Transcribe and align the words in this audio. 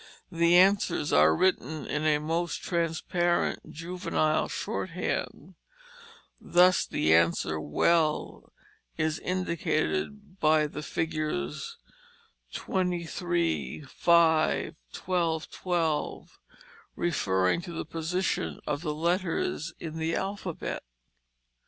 The 0.31 0.57
answers 0.57 1.13
are 1.13 1.35
written 1.35 1.85
in 1.85 2.07
a 2.07 2.17
most 2.17 2.63
transparent 2.63 3.69
juvenile 3.71 4.47
shorthand. 4.49 5.53
Thus 6.39 6.87
the 6.87 7.13
answer, 7.13 7.59
"Well," 7.59 8.51
is 8.97 9.19
indicated 9.19 10.39
by 10.39 10.65
the 10.65 10.81
figures 10.81 11.77
23, 12.51 13.81
5, 13.81 14.75
12, 14.91 15.51
12, 15.51 16.39
referring 16.95 17.61
to 17.61 17.71
the 17.71 17.85
position 17.85 18.59
of 18.65 18.81
the 18.81 18.95
letters 18.95 19.71
in 19.79 19.99
the 19.99 20.15
alphabet. 20.15 20.81